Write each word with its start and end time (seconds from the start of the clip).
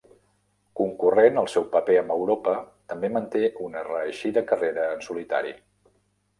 Concurrent 0.79 1.37
al 1.41 1.49
seu 1.57 1.67
paper 1.75 1.97
amb 2.01 2.15
Europa, 2.17 2.55
també 2.95 3.13
manté 3.19 3.45
una 3.69 3.87
reeixida 3.91 4.47
carrera 4.55 4.91
en 4.99 5.09
solitari. 5.13 5.57